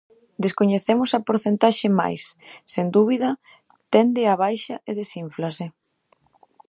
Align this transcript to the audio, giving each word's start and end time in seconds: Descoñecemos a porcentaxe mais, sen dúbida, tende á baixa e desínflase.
Descoñecemos 0.43 1.09
a 1.17 1.19
porcentaxe 1.27 1.87
mais, 2.01 2.21
sen 2.73 2.87
dúbida, 2.95 3.29
tende 3.93 4.21
á 4.31 4.35
baixa 4.43 4.75
e 4.89 4.91
desínflase. 5.01 5.65